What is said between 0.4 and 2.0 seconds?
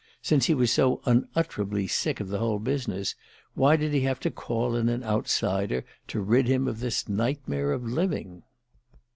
he was so unutterably